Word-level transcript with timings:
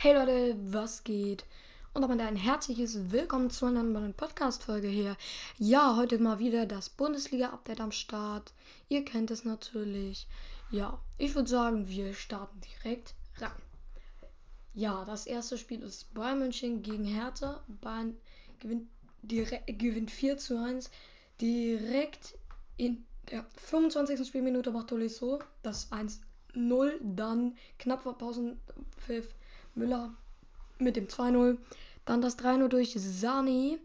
Hey 0.00 0.14
Leute, 0.14 0.56
was 0.70 1.02
geht? 1.02 1.44
Und 1.92 2.02
damit 2.02 2.20
ein 2.20 2.36
herzliches 2.36 3.10
Willkommen 3.10 3.50
zu 3.50 3.66
einer 3.66 3.82
neuen 3.82 4.14
Podcast-Folge 4.14 4.86
hier. 4.86 5.16
Ja, 5.58 5.96
heute 5.96 6.20
mal 6.20 6.38
wieder 6.38 6.66
das 6.66 6.88
Bundesliga-Update 6.88 7.80
am 7.80 7.90
Start. 7.90 8.52
Ihr 8.88 9.04
kennt 9.04 9.32
es 9.32 9.44
natürlich. 9.44 10.28
Ja, 10.70 11.00
ich 11.18 11.34
würde 11.34 11.50
sagen, 11.50 11.88
wir 11.88 12.14
starten 12.14 12.60
direkt 12.60 13.16
rein. 13.38 13.50
Ja, 14.72 15.04
das 15.04 15.26
erste 15.26 15.58
Spiel 15.58 15.82
ist 15.82 16.14
Bayern 16.14 16.38
München 16.38 16.80
gegen 16.82 17.02
Hertha. 17.02 17.60
Bayern 17.66 18.16
gewinnt, 18.60 18.88
direkt, 19.22 19.66
gewinnt 19.80 20.12
4 20.12 20.38
zu 20.38 20.62
1. 20.62 20.92
Direkt 21.40 22.38
in 22.76 23.04
der 23.32 23.44
25. 23.66 24.24
Spielminute 24.24 24.70
macht 24.70 24.90
Tolisso 24.90 25.40
das 25.64 25.90
1-0. 25.90 26.92
Dann 27.16 27.56
knapp 27.80 28.04
vor 28.04 28.16
Pausenpfiff 28.16 29.34
Müller 29.78 30.14
mit 30.78 30.96
dem 30.96 31.06
2-0. 31.06 31.58
Dann 32.04 32.20
das 32.20 32.38
3-0 32.38 32.68
durch 32.68 32.94
Sani. 32.96 33.78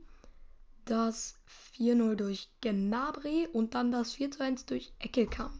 Das 0.85 1.35
4-0 1.77 2.15
durch 2.15 2.49
Gnabry 2.61 3.47
und 3.53 3.73
dann 3.73 3.91
das 3.91 4.15
4-1 4.15 4.67
durch 4.67 4.91
Eckelkamp. 4.99 5.53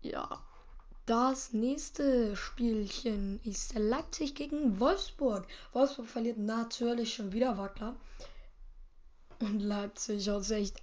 Ja, 0.00 0.42
das 1.06 1.52
nächste 1.52 2.34
Spielchen 2.36 3.40
ist 3.44 3.74
Leipzig 3.74 4.34
gegen 4.34 4.80
Wolfsburg. 4.80 5.46
Wolfsburg 5.72 6.06
verliert 6.06 6.38
natürlich 6.38 7.14
schon 7.14 7.32
wieder 7.32 7.58
Wackler. 7.58 7.94
Und 9.40 9.60
Leipzig 9.60 10.30
aus 10.30 10.50
echt. 10.50 10.80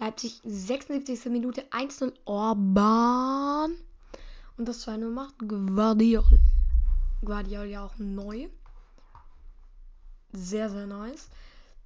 Leipzig 0.00 0.40
76. 0.44 1.26
Minute 1.26 1.62
1-0 1.70 2.14
Orban. 2.24 3.74
Und 4.56 4.66
das 4.66 4.86
2-0 4.86 5.10
macht 5.10 5.34
Guardiol. 5.46 6.24
Guardiol 7.22 7.66
ja 7.66 7.84
auch 7.84 7.98
neu. 7.98 8.48
Sehr, 10.32 10.70
sehr 10.70 10.86
nice. 10.86 11.28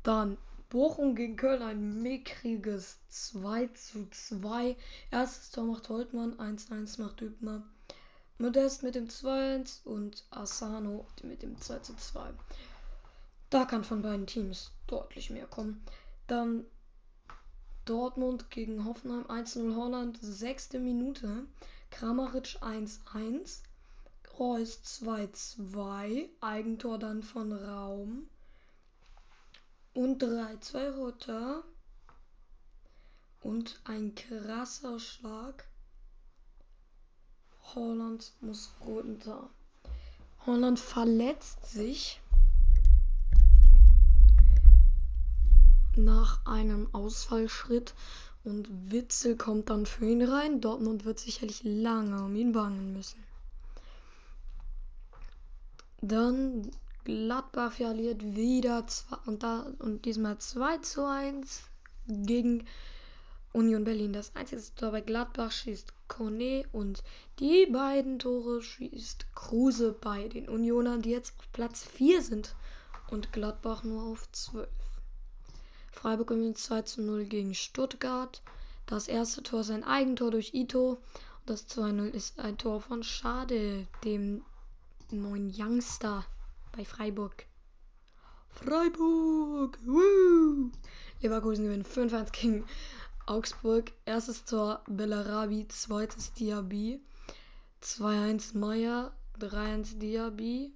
Dann 0.04 0.36
Bochum 0.68 1.16
gegen 1.16 1.34
Köln, 1.34 1.62
ein 1.62 2.02
mickriges 2.02 2.98
2 3.08 3.66
zu 3.74 4.06
2. 4.08 4.76
Erstes 5.10 5.50
Tor 5.50 5.64
macht 5.64 5.88
Holtmann, 5.88 6.34
1-1 6.34 7.02
macht 7.02 7.20
Hübner. 7.20 7.64
Modest 8.38 8.84
mit 8.84 8.94
dem 8.94 9.08
2-1 9.08 9.82
und 9.84 10.24
Asano 10.30 11.04
mit 11.24 11.42
dem 11.42 11.60
2 11.60 11.80
zu 11.80 11.96
2. 11.96 12.30
Da 13.50 13.64
kann 13.64 13.82
von 13.82 14.02
beiden 14.02 14.28
Teams 14.28 14.70
deutlich 14.86 15.30
mehr 15.30 15.46
kommen. 15.46 15.84
Dann 16.28 16.64
Dortmund 17.84 18.50
gegen 18.50 18.84
Hoffenheim 18.84 19.24
1-0 19.26 19.76
Holland, 19.76 20.18
sechste 20.20 20.78
Minute. 20.78 21.46
Kramaric 21.90 22.58
1-1. 22.62 23.60
Reus 24.38 24.80
2-2. 24.84 26.28
Eigentor 26.40 26.98
dann 26.98 27.22
von 27.22 27.52
Raum. 27.52 28.28
Und 29.92 30.22
3-2 30.22 30.96
Rotter. 30.96 31.64
Und 33.42 33.80
ein 33.84 34.14
krasser 34.14 34.98
Schlag. 34.98 35.66
Holland 37.74 38.32
muss 38.40 38.72
runter. 38.80 39.50
Holland 40.46 40.80
verletzt 40.80 41.66
sich. 41.66 42.20
Nach 45.96 46.44
einem 46.46 46.88
Ausfallschritt 46.92 47.94
und 48.44 48.68
Witzel 48.90 49.36
kommt 49.36 49.70
dann 49.70 49.86
für 49.86 50.06
ihn 50.06 50.22
rein. 50.22 50.60
Dortmund 50.60 51.04
wird 51.04 51.18
sicherlich 51.18 51.62
lange 51.64 52.24
um 52.24 52.34
ihn 52.36 52.52
bangen 52.52 52.92
müssen. 52.92 53.22
Dann 56.00 56.70
Gladbach 57.04 57.72
verliert 57.72 58.22
wieder 58.22 58.86
zwei, 58.86 59.16
und, 59.26 59.42
da, 59.42 59.66
und 59.78 60.04
diesmal 60.04 60.38
2 60.38 60.78
zu 60.78 61.06
1 61.06 61.62
gegen 62.06 62.66
Union 63.52 63.84
Berlin. 63.84 64.12
Das 64.12 64.34
einzige 64.34 64.62
Tor 64.74 64.90
bei 64.90 65.00
Gladbach 65.00 65.52
schießt 65.52 65.92
Kone 66.08 66.64
und 66.72 67.02
die 67.38 67.66
beiden 67.66 68.18
Tore 68.18 68.62
schießt 68.62 69.34
Kruse 69.34 69.92
bei 69.92 70.28
den 70.28 70.48
Unionern, 70.48 71.02
die 71.02 71.10
jetzt 71.10 71.34
auf 71.38 71.52
Platz 71.52 71.84
4 71.84 72.22
sind 72.22 72.54
und 73.10 73.32
Gladbach 73.32 73.84
nur 73.84 74.02
auf 74.02 74.30
12. 74.32 74.68
Freiburg 75.94 76.28
gewinnt 76.28 76.58
2 76.58 76.82
zu 76.82 77.02
0 77.02 77.24
gegen 77.24 77.54
Stuttgart. 77.54 78.42
Das 78.86 79.08
erste 79.08 79.42
Tor 79.42 79.60
ist 79.60 79.70
ein 79.70 79.84
Eigentor 79.84 80.30
durch 80.30 80.52
Ito. 80.52 80.98
Das 81.46 81.68
2-0 81.68 82.08
ist 82.08 82.38
ein 82.38 82.58
Tor 82.58 82.80
von 82.80 83.02
Schade, 83.02 83.86
dem 84.04 84.44
neuen 85.10 85.52
Youngster 85.56 86.26
bei 86.72 86.84
Freiburg. 86.84 87.46
Freiburg! 88.50 89.78
Woo! 89.84 90.70
Leverkusen 91.22 91.64
gewinnt 91.64 91.86
5-1 91.86 92.32
gegen 92.32 92.66
Augsburg. 93.26 93.92
Erstes 94.04 94.44
Tor 94.44 94.82
Bellarabi, 94.86 95.66
zweites 95.68 96.32
Diaby. 96.34 97.00
2-1 97.82 98.58
Meier, 98.58 99.16
3-1 99.38 99.98
Diaby. 99.98 100.74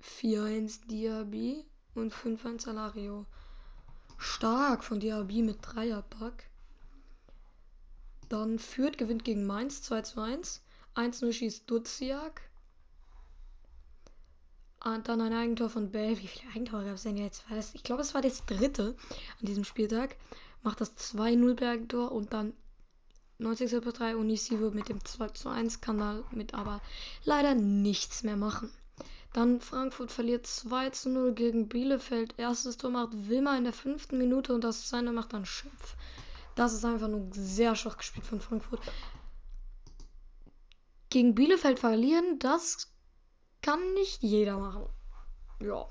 4-1 0.00 0.86
Diaby 0.86 1.69
und 1.94 2.12
5 2.12 2.44
ein 2.46 2.58
Salario. 2.58 3.26
Stark 4.18 4.84
von 4.84 5.00
Diaby 5.00 5.42
mit 5.42 5.58
Dreierpack. 5.62 6.48
Dann 8.28 8.58
führt, 8.58 8.98
gewinnt 8.98 9.24
gegen 9.24 9.46
Mainz 9.46 9.82
2 9.82 10.02
zu 10.02 10.20
1. 10.20 10.62
1-0 10.94 11.32
schießt 11.32 11.70
Duziak. 11.70 12.42
Und 14.84 15.08
dann 15.08 15.20
ein 15.20 15.32
Eigentor 15.32 15.68
von 15.68 15.90
Bell. 15.90 16.18
Wie 16.18 16.26
viele 16.26 16.52
Eigentore 16.52 16.84
gab 16.84 16.94
es 16.94 17.02
denn 17.02 17.16
jetzt? 17.16 17.44
Ich 17.74 17.82
glaube, 17.82 18.02
es 18.02 18.14
war 18.14 18.22
das 18.22 18.44
dritte 18.46 18.96
an 19.40 19.46
diesem 19.46 19.64
Spieltag. 19.64 20.16
Macht 20.62 20.80
das 20.80 20.96
2-0 20.96 21.62
Eigentor 21.66 22.12
und 22.12 22.32
dann 22.32 22.52
90. 23.38 23.80
plus 23.80 23.94
3 23.94 24.16
Unisivo 24.16 24.70
mit 24.70 24.88
dem 24.88 25.02
2 25.04 25.28
zu 25.28 25.48
1 25.48 25.80
kann 25.80 25.98
damit 25.98 26.54
aber 26.54 26.82
leider 27.24 27.54
nichts 27.54 28.22
mehr 28.22 28.36
machen. 28.36 28.70
Dann 29.32 29.60
Frankfurt 29.60 30.10
verliert 30.10 30.46
2 30.46 30.90
zu 30.90 31.10
0 31.10 31.34
gegen 31.34 31.68
Bielefeld. 31.68 32.34
Erstes 32.36 32.76
Tor 32.76 32.90
macht 32.90 33.28
Wilmer 33.28 33.56
in 33.56 33.64
der 33.64 33.72
fünften 33.72 34.18
Minute 34.18 34.52
und 34.52 34.64
das 34.64 34.88
zweite 34.88 35.12
macht 35.12 35.32
dann 35.32 35.46
Schöpf. 35.46 35.96
Das 36.56 36.72
ist 36.72 36.84
einfach 36.84 37.08
nur 37.08 37.28
sehr 37.32 37.76
schwach 37.76 37.96
gespielt 37.96 38.26
von 38.26 38.40
Frankfurt. 38.40 38.80
Gegen 41.10 41.34
Bielefeld 41.34 41.78
verlieren, 41.78 42.38
das 42.38 42.88
kann 43.62 43.80
nicht 43.94 44.22
jeder 44.22 44.58
machen. 44.58 44.86
Ja, 45.60 45.86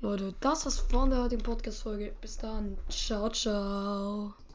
Leute, 0.00 0.34
das 0.40 0.64
war's 0.64 0.78
von 0.78 1.10
der 1.10 1.22
heutigen 1.22 1.42
Podcast-Folge. 1.42 2.14
Bis 2.20 2.38
dann. 2.38 2.78
Ciao, 2.88 3.28
ciao. 3.30 4.34